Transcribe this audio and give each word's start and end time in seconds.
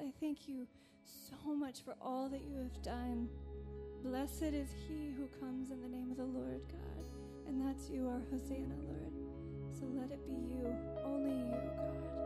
I 0.00 0.10
thank 0.18 0.48
you 0.48 0.66
so 1.04 1.54
much 1.54 1.82
for 1.84 1.94
all 2.00 2.30
that 2.30 2.40
you 2.48 2.56
have 2.56 2.82
done. 2.82 3.28
Blessed 4.02 4.54
is 4.54 4.70
he 4.88 5.12
who 5.14 5.28
comes 5.38 5.70
in 5.70 5.82
the 5.82 5.88
name 5.88 6.10
of 6.10 6.16
the 6.16 6.24
Lord 6.24 6.62
God. 6.68 7.04
And 7.46 7.60
that's 7.60 7.90
you, 7.90 8.08
our 8.08 8.22
Hosanna, 8.30 8.74
Lord. 8.88 9.12
So 9.78 9.84
let 9.94 10.10
it 10.10 10.26
be 10.26 10.32
you, 10.32 10.74
only 11.04 11.32
you, 11.32 11.54
God. 11.76 12.19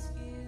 ask 0.00 0.12
you. 0.16 0.39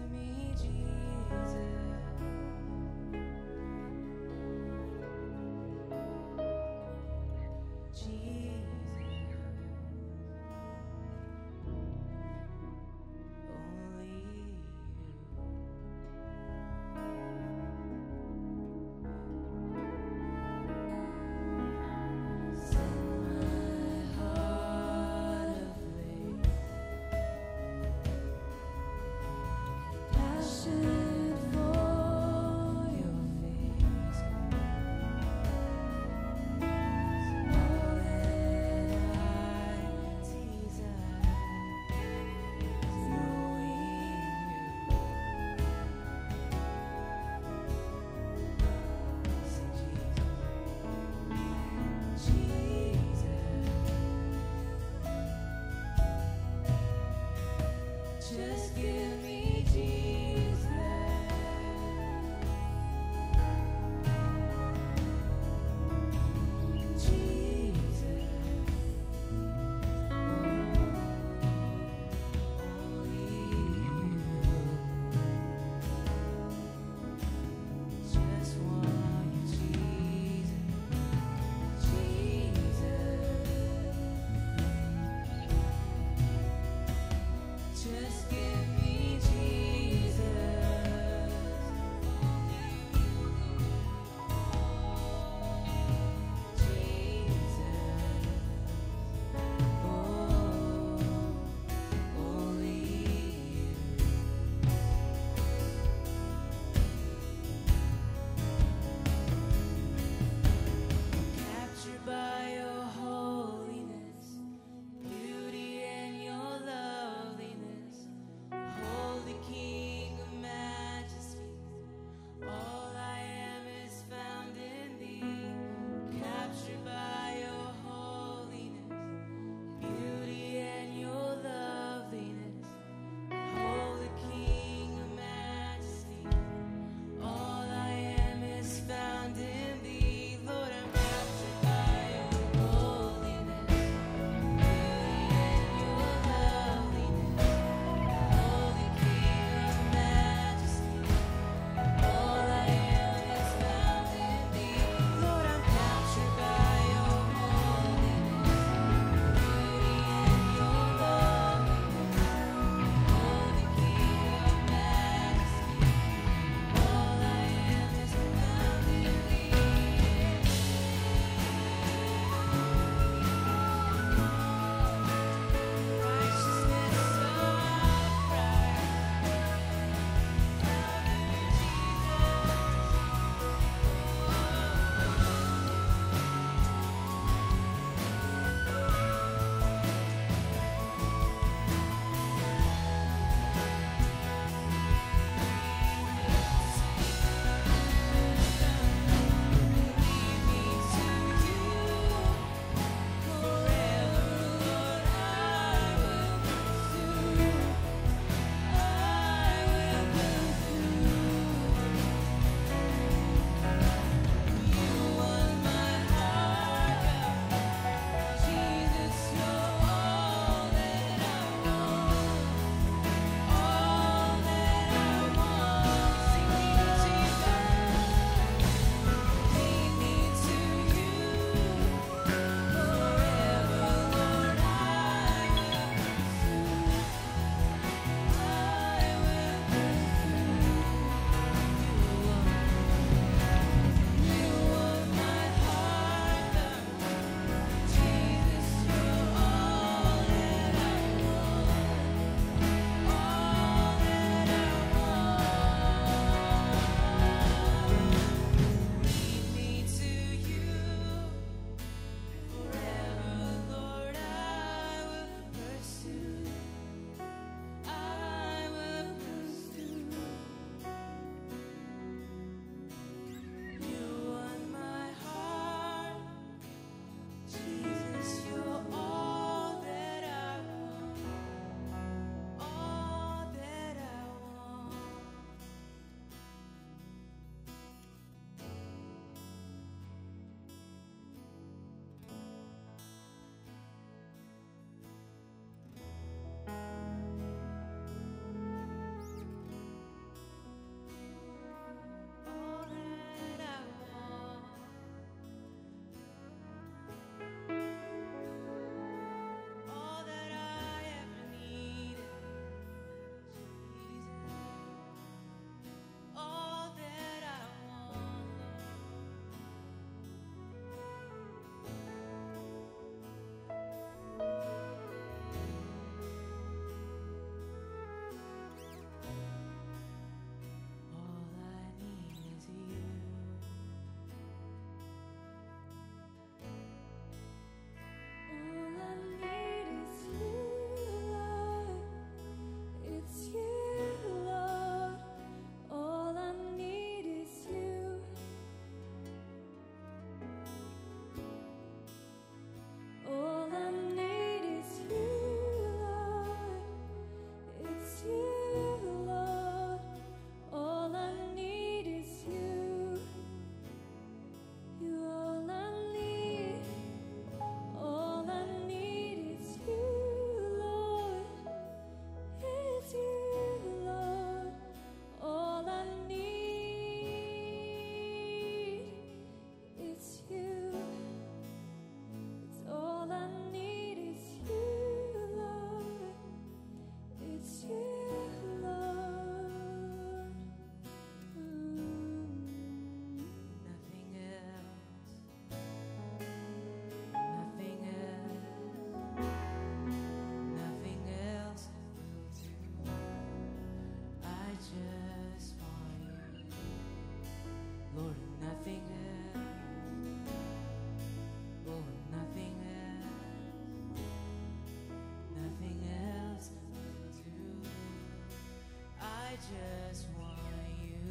just 419.70 420.26
want 420.36 420.58
you, 421.00 421.22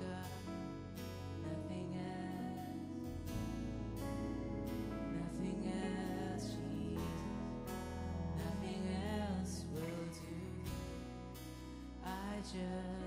God. 0.00 0.54
Nothing 1.44 2.00
else. 2.00 2.88
Nothing 5.20 5.72
else, 5.84 6.44
Jesus. 6.44 7.22
Nothing 8.38 8.84
else 9.20 9.64
will 9.74 10.06
do. 10.14 10.36
I 12.04 12.38
just 12.40 12.97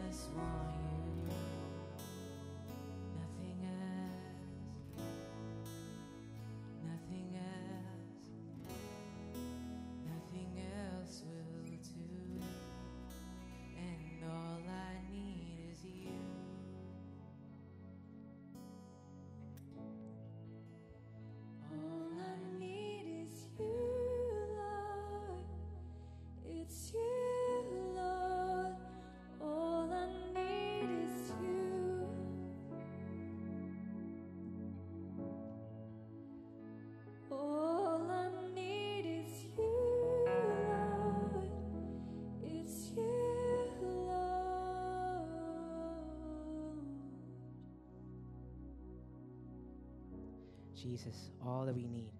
Jesus, 50.81 51.29
all 51.45 51.65
that 51.65 51.75
we 51.75 51.85
need 51.85 52.11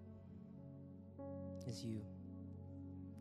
is 1.66 1.84
you. 1.84 2.00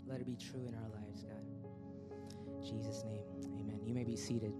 Let 0.07 0.19
it 0.19 0.25
be 0.25 0.35
true 0.35 0.67
in 0.67 0.75
our 0.75 0.89
lives, 0.89 1.23
God. 1.23 2.11
In 2.47 2.61
Jesus' 2.61 3.03
name, 3.03 3.23
amen. 3.59 3.79
You 3.83 3.93
may 3.93 4.03
be 4.03 4.15
seated. 4.15 4.53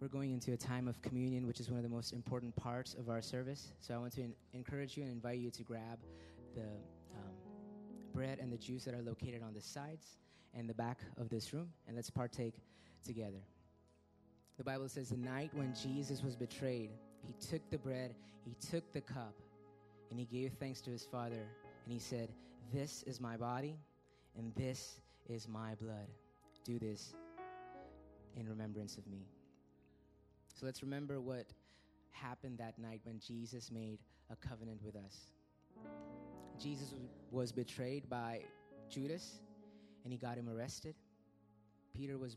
We're 0.00 0.08
going 0.08 0.32
into 0.32 0.52
a 0.52 0.56
time 0.56 0.86
of 0.86 1.00
communion, 1.02 1.46
which 1.46 1.58
is 1.58 1.68
one 1.68 1.78
of 1.78 1.82
the 1.82 1.88
most 1.88 2.12
important 2.12 2.54
parts 2.54 2.94
of 2.94 3.08
our 3.08 3.22
service. 3.22 3.72
So 3.80 3.94
I 3.94 3.98
want 3.98 4.12
to 4.14 4.22
en- 4.22 4.34
encourage 4.52 4.96
you 4.96 5.02
and 5.02 5.12
invite 5.12 5.38
you 5.38 5.50
to 5.50 5.62
grab 5.62 5.98
the 6.54 6.62
um, 6.62 7.34
bread 8.12 8.38
and 8.40 8.52
the 8.52 8.58
juice 8.58 8.84
that 8.84 8.94
are 8.94 9.02
located 9.02 9.42
on 9.42 9.52
the 9.54 9.60
sides 9.60 10.18
and 10.54 10.68
the 10.68 10.74
back 10.74 10.98
of 11.16 11.28
this 11.28 11.52
room, 11.52 11.68
and 11.86 11.96
let's 11.96 12.10
partake 12.10 12.54
together. 13.04 13.42
The 14.58 14.64
Bible 14.64 14.88
says 14.88 15.08
the 15.08 15.16
night 15.16 15.50
when 15.54 15.74
Jesus 15.74 16.22
was 16.22 16.36
betrayed, 16.36 16.90
he 17.26 17.34
took 17.48 17.68
the 17.70 17.78
bread, 17.78 18.14
he 18.44 18.54
took 18.70 18.92
the 18.92 19.00
cup, 19.00 19.34
and 20.10 20.18
he 20.18 20.26
gave 20.26 20.52
thanks 20.54 20.80
to 20.82 20.90
his 20.90 21.04
Father, 21.04 21.46
and 21.84 21.92
he 21.92 21.98
said, 21.98 22.28
This 22.72 23.02
is 23.04 23.20
my 23.20 23.36
body, 23.36 23.76
and 24.36 24.54
this 24.54 25.00
is 25.28 25.48
my 25.48 25.74
blood. 25.80 26.08
Do 26.64 26.78
this 26.78 27.14
in 28.36 28.48
remembrance 28.48 28.96
of 28.96 29.06
me. 29.06 29.26
So 30.54 30.66
let's 30.66 30.82
remember 30.82 31.20
what 31.20 31.46
happened 32.12 32.58
that 32.58 32.78
night 32.78 33.00
when 33.04 33.18
Jesus 33.18 33.70
made 33.70 33.98
a 34.30 34.36
covenant 34.36 34.80
with 34.84 34.96
us. 34.96 35.32
Jesus 36.58 36.94
was 37.30 37.50
betrayed 37.50 38.08
by 38.08 38.42
Judas, 38.88 39.40
and 40.04 40.12
he 40.12 40.18
got 40.18 40.36
him 40.36 40.48
arrested. 40.48 40.94
Peter 41.94 42.18
was 42.18 42.36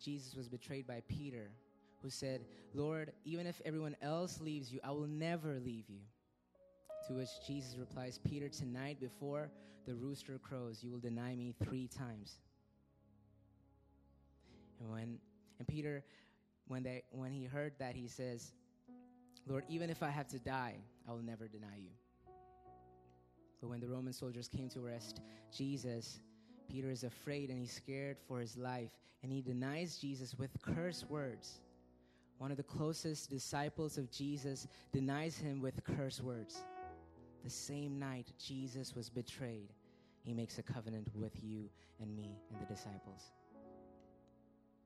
Jesus 0.00 0.34
was 0.34 0.48
betrayed 0.48 0.86
by 0.86 1.02
Peter, 1.08 1.50
who 2.02 2.10
said, 2.10 2.44
Lord, 2.74 3.12
even 3.24 3.46
if 3.46 3.60
everyone 3.64 3.96
else 4.02 4.40
leaves 4.40 4.72
you, 4.72 4.80
I 4.84 4.90
will 4.90 5.06
never 5.06 5.58
leave 5.58 5.88
you. 5.88 6.00
To 7.08 7.14
which 7.14 7.28
Jesus 7.46 7.76
replies, 7.76 8.18
Peter, 8.18 8.48
tonight 8.48 9.00
before 9.00 9.50
the 9.86 9.94
rooster 9.94 10.38
crows, 10.38 10.82
you 10.82 10.90
will 10.90 10.98
deny 10.98 11.34
me 11.34 11.54
three 11.64 11.88
times. 11.88 12.40
And 14.80 14.90
when 14.90 15.18
and 15.58 15.66
Peter, 15.66 16.04
when 16.68 16.82
they 16.82 17.02
when 17.10 17.32
he 17.32 17.44
heard 17.44 17.72
that, 17.78 17.94
he 17.94 18.06
says, 18.06 18.52
Lord, 19.46 19.64
even 19.68 19.90
if 19.90 20.02
I 20.02 20.10
have 20.10 20.28
to 20.28 20.38
die, 20.38 20.76
I 21.08 21.12
will 21.12 21.22
never 21.22 21.48
deny 21.48 21.76
you. 21.78 21.90
But 23.60 23.70
when 23.70 23.80
the 23.80 23.88
Roman 23.88 24.12
soldiers 24.12 24.46
came 24.46 24.68
to 24.70 24.84
arrest 24.84 25.20
Jesus, 25.56 26.20
Peter 26.68 26.90
is 26.90 27.02
afraid 27.02 27.48
and 27.48 27.58
he's 27.58 27.72
scared 27.72 28.18
for 28.28 28.38
his 28.40 28.56
life, 28.56 28.90
and 29.22 29.32
he 29.32 29.40
denies 29.40 29.96
Jesus 29.96 30.34
with 30.38 30.50
curse 30.62 31.04
words. 31.08 31.60
One 32.38 32.50
of 32.52 32.56
the 32.56 32.62
closest 32.62 33.30
disciples 33.30 33.98
of 33.98 34.10
Jesus 34.10 34.68
denies 34.92 35.36
him 35.36 35.60
with 35.60 35.82
curse 35.84 36.20
words. 36.20 36.62
The 37.44 37.50
same 37.50 37.98
night 37.98 38.32
Jesus 38.38 38.94
was 38.94 39.10
betrayed, 39.10 39.72
he 40.22 40.34
makes 40.34 40.58
a 40.58 40.62
covenant 40.62 41.08
with 41.14 41.32
you 41.42 41.68
and 42.00 42.14
me 42.14 42.38
and 42.50 42.60
the 42.60 42.72
disciples. 42.72 43.32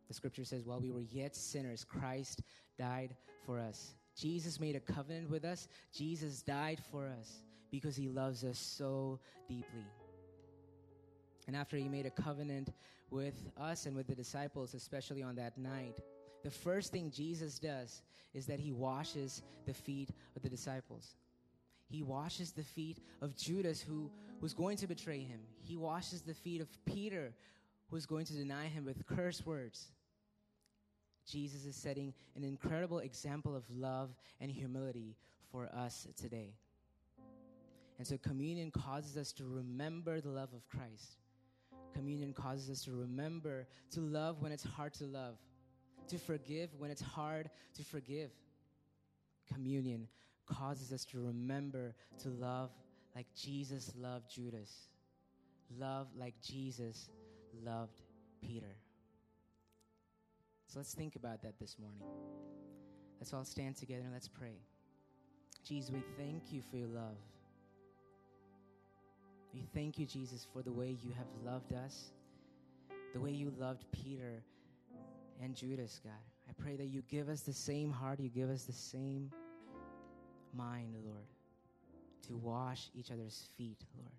The 0.08 0.14
scripture 0.14 0.44
says, 0.44 0.66
while 0.66 0.80
we 0.80 0.90
were 0.90 1.00
yet 1.00 1.34
sinners, 1.34 1.84
Christ 1.84 2.42
died 2.78 3.16
for 3.46 3.58
us. 3.58 3.94
Jesus 4.16 4.60
made 4.60 4.76
a 4.76 4.80
covenant 4.80 5.30
with 5.30 5.44
us. 5.44 5.68
Jesus 5.92 6.42
died 6.42 6.80
for 6.90 7.06
us 7.06 7.42
because 7.70 7.96
he 7.96 8.08
loves 8.08 8.44
us 8.44 8.58
so 8.58 9.18
deeply. 9.48 9.86
And 11.46 11.56
after 11.56 11.76
he 11.76 11.88
made 11.88 12.06
a 12.06 12.10
covenant 12.10 12.72
with 13.10 13.50
us 13.58 13.86
and 13.86 13.96
with 13.96 14.06
the 14.06 14.14
disciples, 14.14 14.74
especially 14.74 15.22
on 15.22 15.34
that 15.36 15.56
night, 15.58 15.98
the 16.42 16.50
first 16.50 16.92
thing 16.92 17.10
Jesus 17.10 17.58
does 17.58 18.02
is 18.34 18.46
that 18.46 18.60
he 18.60 18.72
washes 18.72 19.42
the 19.66 19.74
feet 19.74 20.10
of 20.36 20.42
the 20.42 20.48
disciples. 20.48 21.16
He 21.88 22.02
washes 22.02 22.52
the 22.52 22.62
feet 22.62 22.98
of 23.20 23.36
Judas, 23.36 23.80
who 23.80 24.10
was 24.40 24.54
going 24.54 24.76
to 24.78 24.86
betray 24.86 25.20
him. 25.20 25.40
He 25.60 25.76
washes 25.76 26.22
the 26.22 26.34
feet 26.34 26.60
of 26.60 26.68
Peter, 26.86 27.34
who 27.88 27.96
was 27.96 28.06
going 28.06 28.24
to 28.26 28.32
deny 28.32 28.66
him 28.66 28.84
with 28.84 29.06
curse 29.06 29.44
words. 29.44 29.92
Jesus 31.26 31.66
is 31.66 31.76
setting 31.76 32.14
an 32.34 32.44
incredible 32.44 33.00
example 33.00 33.54
of 33.54 33.64
love 33.70 34.10
and 34.40 34.50
humility 34.50 35.16
for 35.50 35.68
us 35.76 36.08
today. 36.16 36.54
And 37.98 38.06
so, 38.06 38.16
communion 38.18 38.70
causes 38.70 39.16
us 39.16 39.32
to 39.34 39.44
remember 39.44 40.20
the 40.20 40.30
love 40.30 40.48
of 40.54 40.66
Christ. 40.66 41.18
Communion 41.94 42.32
causes 42.32 42.70
us 42.70 42.84
to 42.84 42.92
remember 42.92 43.66
to 43.92 44.00
love 44.00 44.40
when 44.40 44.50
it's 44.50 44.64
hard 44.64 44.94
to 44.94 45.04
love, 45.04 45.36
to 46.12 46.18
forgive 46.18 46.68
when 46.76 46.90
it's 46.90 47.00
hard 47.00 47.48
to 47.74 47.82
forgive. 47.82 48.30
Communion 49.50 50.06
causes 50.46 50.92
us 50.92 51.06
to 51.06 51.18
remember 51.18 51.94
to 52.22 52.28
love 52.28 52.70
like 53.16 53.26
Jesus 53.34 53.90
loved 53.98 54.30
Judas, 54.30 54.88
love 55.78 56.08
like 56.14 56.34
Jesus 56.42 57.08
loved 57.64 58.02
Peter. 58.42 58.76
So 60.66 60.78
let's 60.80 60.94
think 60.94 61.16
about 61.16 61.42
that 61.42 61.58
this 61.58 61.76
morning. 61.78 62.02
Let's 63.18 63.32
all 63.32 63.44
stand 63.44 63.76
together 63.76 64.02
and 64.02 64.12
let's 64.12 64.28
pray. 64.28 64.58
Jesus, 65.66 65.90
we 65.90 66.02
thank 66.18 66.52
you 66.52 66.60
for 66.70 66.76
your 66.76 66.88
love. 66.88 67.16
We 69.54 69.64
thank 69.74 69.98
you, 69.98 70.04
Jesus, 70.04 70.46
for 70.52 70.62
the 70.62 70.72
way 70.72 70.96
you 71.02 71.12
have 71.16 71.26
loved 71.42 71.72
us, 71.72 72.10
the 73.14 73.20
way 73.20 73.30
you 73.30 73.52
loved 73.58 73.84
Peter 73.92 74.42
and 75.42 75.56
Judas, 75.56 76.00
God. 76.02 76.12
I 76.48 76.52
pray 76.62 76.76
that 76.76 76.86
you 76.86 77.02
give 77.08 77.28
us 77.28 77.40
the 77.40 77.52
same 77.52 77.90
heart, 77.90 78.20
you 78.20 78.28
give 78.28 78.48
us 78.48 78.64
the 78.64 78.72
same 78.72 79.30
mind, 80.54 80.94
Lord, 81.04 81.26
to 82.28 82.36
wash 82.36 82.90
each 82.94 83.10
other's 83.10 83.48
feet, 83.56 83.78
Lord. 83.96 84.12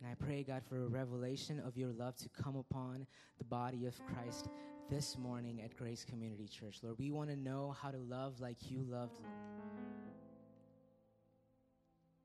And 0.00 0.10
I 0.10 0.14
pray, 0.14 0.42
God, 0.42 0.62
for 0.68 0.84
a 0.84 0.88
revelation 0.88 1.60
of 1.64 1.76
your 1.76 1.92
love 1.92 2.16
to 2.16 2.28
come 2.30 2.56
upon 2.56 3.06
the 3.38 3.44
body 3.44 3.86
of 3.86 3.94
Christ 4.06 4.48
this 4.90 5.16
morning 5.16 5.60
at 5.62 5.76
Grace 5.76 6.04
Community 6.04 6.48
Church. 6.48 6.80
Lord, 6.82 6.98
we 6.98 7.12
want 7.12 7.30
to 7.30 7.36
know 7.36 7.76
how 7.80 7.92
to 7.92 7.98
love 7.98 8.40
like 8.40 8.56
you 8.68 8.84
loved, 8.88 9.20
Lord. 9.20 9.32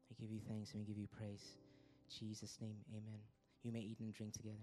I 0.09 0.19
give 0.19 0.31
you 0.31 0.39
thanks 0.47 0.73
and 0.73 0.81
we 0.81 0.87
give 0.87 0.97
you 0.97 1.07
praise. 1.07 1.43
In 2.09 2.27
Jesus' 2.27 2.57
name, 2.59 2.77
amen. 2.91 3.19
You 3.61 3.71
may 3.71 3.79
eat 3.81 3.99
and 3.99 4.11
drink 4.11 4.33
together. 4.33 4.55